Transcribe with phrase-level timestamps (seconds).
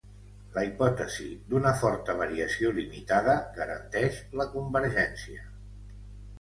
[0.53, 5.49] La hipòtesi d'una forta variació limitada garanteix la convergència.